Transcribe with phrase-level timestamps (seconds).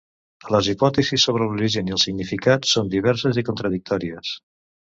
[0.53, 4.35] Les hipòtesis sobre l'origen i el significat són diverses i contradictòries.